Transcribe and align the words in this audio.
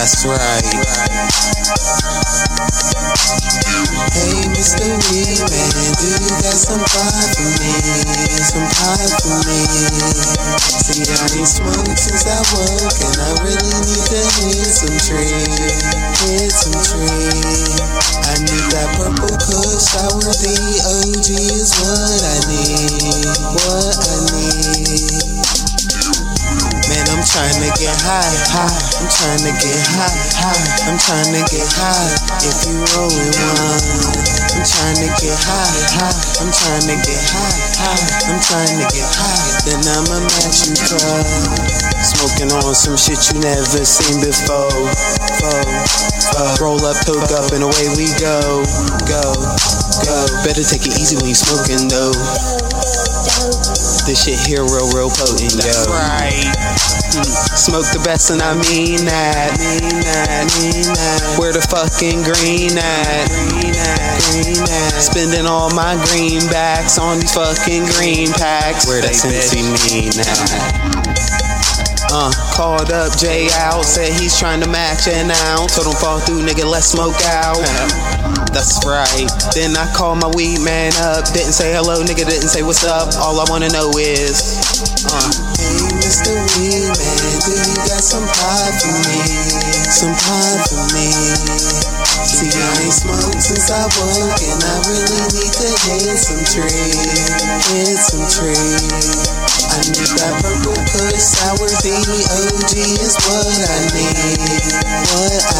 That's 0.00 0.24
right. 0.24 0.64
Hey, 4.16 4.48
Mr. 4.48 4.96
Weed 5.12 5.44
Man, 5.44 5.92
do 6.00 6.08
you 6.08 6.32
got 6.40 6.56
some 6.56 6.80
pie 6.80 7.28
for 7.36 7.52
me? 7.60 7.68
Some 8.40 8.64
pie 8.64 9.12
for 9.20 9.36
me. 9.44 9.60
See, 10.88 11.04
I 11.04 11.36
ain't 11.36 11.44
smoked 11.44 12.00
since 12.00 12.24
I 12.24 12.40
woke, 12.48 12.96
and 12.96 13.12
I 13.12 13.44
really 13.44 13.76
need 13.76 14.00
to 14.08 14.24
hit 14.40 14.72
some 14.72 14.96
tree. 15.04 15.36
Hit 16.32 16.48
some 16.48 16.80
tree. 16.80 17.60
I 18.24 18.40
need 18.40 18.72
that 18.72 18.96
purple 18.96 19.36
kush, 19.36 19.84
sour 19.84 20.32
D, 20.40 20.48
OG 20.80 21.28
high, 28.10 28.34
high. 28.50 28.74
I'm 28.98 29.06
trying 29.06 29.42
to 29.46 29.52
get 29.62 29.78
high, 29.94 30.18
high. 30.34 30.90
I'm 30.90 30.98
trying 30.98 31.30
to 31.30 31.42
get 31.46 31.66
high. 31.70 32.10
If 32.42 32.66
you 32.66 32.82
rolling 32.98 33.34
one, 33.38 33.86
I'm 34.50 34.66
trying 34.66 34.98
to 35.06 35.08
get 35.22 35.38
high, 35.38 35.78
high. 35.94 36.18
I'm 36.42 36.50
trying 36.50 36.86
to 36.90 36.96
get 37.06 37.22
high, 37.30 37.58
high. 37.78 38.02
I'm 38.26 38.40
trying 38.42 38.76
to 38.82 38.86
get 38.90 39.06
high. 39.06 39.46
Then 39.62 39.80
I'ma 39.86 40.26
match 40.26 40.66
you, 40.66 40.74
club. 40.90 41.26
Smoking 42.02 42.50
on 42.50 42.74
some 42.74 42.98
shit 42.98 43.20
you 43.30 43.38
never 43.38 43.84
seen 43.86 44.18
before. 44.18 44.74
Fo, 45.38 45.52
fo. 46.34 46.42
Roll 46.58 46.82
up, 46.82 46.98
hook 47.06 47.30
up, 47.30 47.54
and 47.54 47.62
away 47.62 47.86
we 47.94 48.10
go, 48.18 48.66
go, 49.06 49.22
go. 50.02 50.16
Better 50.42 50.66
take 50.66 50.82
it 50.82 50.98
easy 50.98 51.14
when 51.14 51.30
you 51.30 51.38
smoking 51.38 51.86
though. 51.86 52.10
This 54.04 54.24
shit 54.24 54.38
here 54.44 54.64
real, 54.64 54.92
real 54.92 55.08
potent, 55.08 55.56
yo. 55.56 55.72
Right. 55.88 56.44
Smoke 57.56 57.88
the 57.92 58.00
best 58.04 58.30
and 58.30 58.42
I 58.42 58.52
mean 58.52 59.04
that. 59.08 59.56
Mean 59.56 59.96
that, 60.04 60.44
mean 60.60 60.84
that. 60.92 61.20
Where 61.40 61.52
the 61.52 61.64
fucking 61.64 62.20
green 62.20 62.76
at? 62.76 63.26
Green 63.32 63.72
at, 63.72 64.20
green 64.28 64.60
at. 64.60 64.92
Spending 65.00 65.46
all 65.46 65.72
my 65.72 65.96
greenbacks 66.12 67.00
on 67.00 67.20
these 67.20 67.32
fucking 67.32 67.88
green 67.96 68.28
packs. 68.36 68.86
Where 68.86 69.00
that 69.00 69.16
Cincy 69.16 69.64
mean 69.88 70.12
at? 70.20 71.00
Uh, 72.12 72.32
called 72.52 72.90
up 72.90 73.16
Jay 73.16 73.48
out, 73.54 73.84
said 73.84 74.12
he's 74.20 74.36
trying 74.38 74.60
to 74.60 74.68
match 74.68 75.08
an 75.08 75.30
ounce. 75.48 75.74
So 75.74 75.84
don't 75.84 75.96
fall 75.96 76.20
through, 76.20 76.42
nigga, 76.44 76.68
let's 76.68 76.86
smoke 76.86 77.16
out. 77.24 77.56
That's 78.52 78.84
right. 78.84 79.30
Then 79.54 79.76
I 79.76 79.86
called 79.94 80.18
my 80.18 80.30
weed 80.34 80.60
man 80.60 80.92
up. 80.98 81.24
Didn't 81.32 81.54
say 81.54 81.72
hello, 81.72 82.02
nigga, 82.02 82.26
didn't 82.26 82.50
say 82.50 82.62
what's 82.62 82.84
up. 82.84 83.14
All 83.16 83.38
I 83.38 83.46
wanna 83.48 83.68
know 83.70 83.90
is, 83.96 84.58
uh, 85.06 85.50
Hey, 85.60 85.86
Mr. 86.02 86.34
Weed 86.58 86.82
Man, 86.82 87.18
do 87.46 87.52
you 87.52 87.76
got 87.86 88.02
some 88.02 88.26
pie 88.26 88.72
for 88.80 88.96
me? 89.06 89.20
Some 89.86 90.14
pie 90.18 90.58
for 90.66 90.82
me. 90.96 91.06
See, 92.26 92.50
I 92.50 92.70
ain't 92.82 92.92
smoked 92.92 93.42
since 93.42 93.70
I 93.70 93.86
woke, 93.96 94.40
and 94.40 94.60
I 94.60 94.74
really 94.88 95.24
need 95.36 95.52
to 95.52 95.70
hit 95.84 96.16
some 96.16 96.42
tree. 96.42 96.96
Hit 97.70 97.98
some 98.02 98.26
tree. 98.26 98.56
I 99.70 99.78
need 99.94 100.10
that 100.16 100.34
purple 100.42 100.80
kush, 100.90 101.22
sour 101.22 101.70
D, 101.84 101.92
OG 101.94 102.72
is 102.98 103.14
what 103.20 103.60
I 103.68 103.78
need. 103.94 104.64
What 105.12 105.42
I 105.44 105.59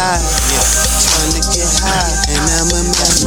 Trying 0.00 1.36
to 1.36 1.44
get 1.52 1.68
high. 1.84 2.08
And 2.32 2.40
I'm 2.56 2.72
a 2.72 2.80
man. 2.88 3.20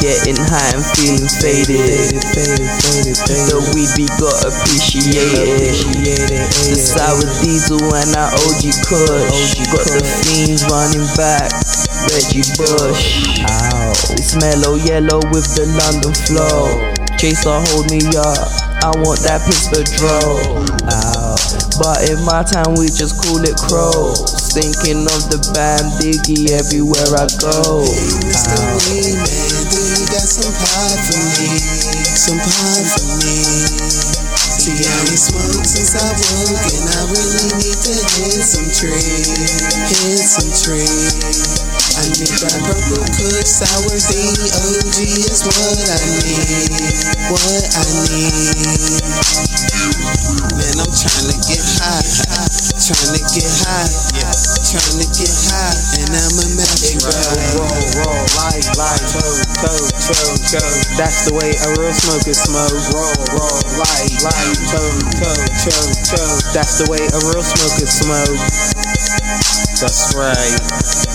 Getting 0.00 0.40
high 0.40 0.72
and 0.72 0.80
feeling 0.96 1.28
faded. 1.28 2.16
The 2.24 3.60
weed 3.76 3.92
we 3.92 4.08
be 4.08 4.08
got 4.16 4.40
appreciated. 4.40 5.76
The 6.00 6.80
sour 6.80 7.28
diesel 7.44 7.92
and 7.92 8.16
our 8.16 8.32
OG 8.32 8.64
Kush. 8.88 9.60
Got 9.68 9.84
the 9.84 10.00
fiends 10.24 10.64
running 10.72 11.12
back. 11.12 11.52
Reggie 12.08 12.48
Bush. 12.56 13.36
It's 14.16 14.32
mellow 14.40 14.80
yellow 14.80 15.20
with 15.28 15.44
the 15.60 15.68
London 15.76 16.16
flow. 16.24 16.72
Chaser 17.20 17.60
hold 17.68 17.92
me 17.92 18.00
up. 18.16 18.48
I 18.80 18.96
want 19.04 19.20
that 19.28 19.44
Pittsburgh 19.44 19.92
draw. 20.00 20.40
But 21.76 22.08
in 22.08 22.24
my 22.24 22.40
time 22.44 22.80
we 22.80 22.88
just 22.88 23.20
call 23.20 23.44
it 23.44 23.56
crows. 23.60 24.43
Thinking 24.54 25.02
of 25.02 25.34
the 25.34 25.42
band 25.50 25.98
Diggy 25.98 26.46
everywhere 26.54 27.10
I 27.18 27.26
go. 27.42 27.82
Mr. 28.22 28.54
Weed 28.86 29.18
Man, 29.18 29.50
you 29.66 30.06
got 30.06 30.22
some 30.30 30.54
pie 30.54 30.94
for 30.94 31.18
me? 31.42 31.58
Some 32.14 32.38
pie 32.38 32.86
for 32.86 33.02
me. 33.18 33.34
See, 34.54 34.78
I 34.78 34.94
ain't 35.10 35.18
smoked 35.18 35.66
since 35.66 35.98
I 35.98 36.06
woke, 36.06 36.70
and 36.70 36.86
I 36.86 37.02
really 37.10 37.50
need 37.66 37.82
to 37.82 37.94
hit 37.98 38.46
some 38.46 38.70
tree. 38.70 38.94
Hit 39.90 40.22
some 40.22 40.54
tree. 40.54 40.86
I 41.98 42.14
need 42.14 42.38
that 42.38 42.54
purple 42.62 43.02
kush, 43.10 43.50
sour 43.58 43.98
D, 44.06 44.38
OG 44.54 45.02
is 45.18 45.42
what 45.50 45.82
I 45.82 45.98
need. 46.22 47.10
What 47.26 47.74
I 47.74 47.90
need. 48.06 50.03
Trying 52.84 53.16
to 53.16 53.24
get 53.32 53.48
high, 53.64 53.88
yeah. 54.12 54.28
Trying 54.60 55.00
to 55.00 55.08
get 55.16 55.32
high, 55.48 56.04
and 56.04 56.12
I'm 56.12 56.36
a 56.36 56.44
match 56.52 56.84
Roll, 57.00 57.64
roll, 57.64 57.80
roll, 57.96 58.20
light, 58.36 58.68
light, 58.76 59.00
toe, 59.08 59.40
toe, 59.56 59.88
toe, 60.04 60.36
toe. 60.52 60.74
That's 61.00 61.24
the 61.24 61.32
way 61.32 61.56
a 61.64 61.80
real 61.80 61.96
smoker 61.96 62.36
smoke. 62.36 62.76
Roll, 62.92 63.16
roll, 63.40 63.56
light, 63.80 64.12
light, 64.20 64.60
toe, 64.68 65.00
toe, 65.16 65.44
toe, 65.64 65.92
toe. 66.12 66.36
That's 66.52 66.76
the 66.76 66.92
way 66.92 67.00
a 67.00 67.20
real 67.24 67.40
smoker 67.40 67.88
smoke. 67.88 68.36
That's 69.80 70.12
right. 70.12 71.13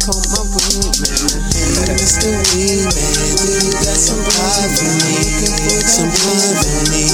Call 0.00 0.20
my 0.32 0.40
weed 0.48 0.96
man. 1.04 1.44
Hey, 1.52 1.92
Mr. 1.92 2.32
Weed 2.56 2.88
do 2.88 3.52
you 3.52 3.72
got 3.84 3.98
some 4.00 4.22
pie 4.24 4.68
for 4.72 4.92
me? 5.04 5.20
Some 5.84 6.08
pie 6.08 6.56
for 6.56 6.80
me. 6.88 7.04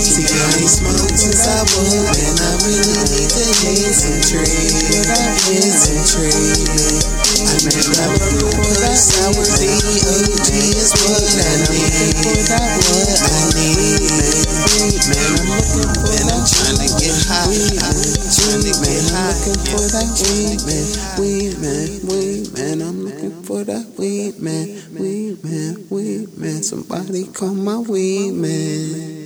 See, 0.00 0.28
I 0.28 0.60
ain't 0.60 0.68
smoked 0.68 1.16
since 1.16 1.40
I 1.48 1.64
woke, 1.72 2.12
man. 2.12 2.36
I 2.36 2.52
really 2.68 3.00
need 3.08 3.30
to 3.32 3.44
hit 3.64 3.96
some 3.96 4.20
tree. 4.20 4.44
Hit 5.48 5.72
some 5.72 6.04
tree. 6.04 7.00
I 7.40 7.56
need 7.64 7.88
that 7.96 8.12
purple 8.28 8.52
kush, 8.76 9.00
sour 9.00 9.46
D, 9.56 9.72
OG 10.04 10.48
is 10.76 10.92
what 11.00 11.24
I 11.40 11.64
need. 11.72 12.12
What 12.44 13.20
I 13.24 13.40
need. 13.56 14.04
Man, 15.08 15.32
I'm 15.32 15.48
looking 15.48 15.88
for 15.96 16.12
Man, 16.12 16.28
I'm 16.28 16.44
trying 16.44 16.76
to 16.76 16.88
get 17.00 17.16
high. 17.24 18.29
To 18.40 18.56
get 18.56 19.04
high. 19.12 19.36
Looking 19.36 19.60
for 19.68 19.84
that 19.92 20.08
weed 20.24 20.64
man, 20.64 20.86
weed 21.20 21.60
man, 21.60 21.88
weed 22.08 22.48
man. 22.56 22.80
I'm 22.80 23.04
looking 23.04 23.42
for 23.42 23.64
that 23.64 23.86
weed 23.98 24.40
man, 24.40 24.66
weed 24.98 25.44
man, 25.44 25.86
weed 25.90 26.38
man. 26.38 26.62
Somebody 26.62 27.24
call 27.26 27.54
my 27.54 27.78
weed 27.78 28.32
man. 28.32 29.19